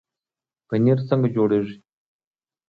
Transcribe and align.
پنیر 0.67 0.97
څنګه 1.09 1.27
جوړیږي؟ 1.35 1.75